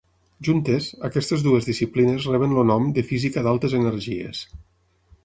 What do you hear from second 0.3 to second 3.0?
Juntes, aquestes dues disciplines reben el nom